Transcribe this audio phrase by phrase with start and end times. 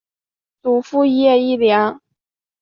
[0.63, 2.01] 祖父叶益良。